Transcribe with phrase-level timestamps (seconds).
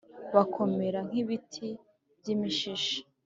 [0.35, 1.69] bakomera nk’ibiti
[2.19, 2.99] by’imishishi!